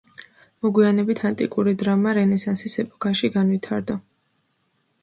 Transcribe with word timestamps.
მოგვიანებით 0.65 1.21
ანტიკური 1.29 1.75
დრამა 1.83 2.15
რენესანსის 2.19 2.79
ეპოქაში 2.87 3.35
განვითარდა. 3.39 4.01